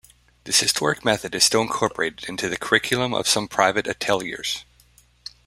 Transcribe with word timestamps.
This 0.45 0.61
historic 0.61 1.05
method 1.05 1.35
is 1.35 1.43
still 1.43 1.61
incorporated 1.61 2.27
into 2.27 2.49
the 2.49 2.57
curriculum 2.57 3.13
of 3.13 3.27
some 3.27 3.47
private 3.47 3.85
ateliers. 3.85 4.65